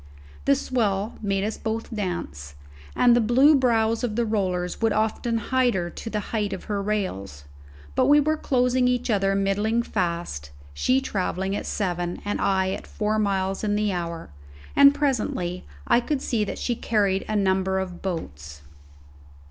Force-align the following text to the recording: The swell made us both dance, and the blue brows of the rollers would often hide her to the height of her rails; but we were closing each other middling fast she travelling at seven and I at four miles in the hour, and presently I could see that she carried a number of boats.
The 0.45 0.55
swell 0.55 1.13
made 1.21 1.43
us 1.43 1.59
both 1.59 1.95
dance, 1.95 2.55
and 2.95 3.15
the 3.15 3.21
blue 3.21 3.53
brows 3.53 4.03
of 4.03 4.15
the 4.15 4.25
rollers 4.25 4.81
would 4.81 4.93
often 4.93 5.37
hide 5.37 5.75
her 5.75 5.91
to 5.91 6.09
the 6.09 6.19
height 6.33 6.53
of 6.53 6.63
her 6.63 6.81
rails; 6.81 7.43
but 7.93 8.07
we 8.07 8.19
were 8.19 8.35
closing 8.35 8.87
each 8.87 9.11
other 9.11 9.35
middling 9.35 9.83
fast 9.83 10.49
she 10.73 11.01
travelling 11.01 11.55
at 11.55 11.67
seven 11.67 12.19
and 12.25 12.41
I 12.41 12.71
at 12.71 12.87
four 12.87 13.19
miles 13.19 13.63
in 13.63 13.75
the 13.75 13.91
hour, 13.93 14.31
and 14.75 14.91
presently 14.95 15.65
I 15.85 15.99
could 15.99 16.23
see 16.23 16.43
that 16.45 16.57
she 16.57 16.73
carried 16.75 17.23
a 17.29 17.35
number 17.35 17.77
of 17.77 18.01
boats. 18.01 18.63